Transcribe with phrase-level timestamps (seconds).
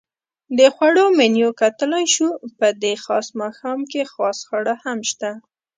[0.57, 5.31] د خوړو منیو کتلای شو؟ په دې خاص ماښام کې خاص خواړه هم شته.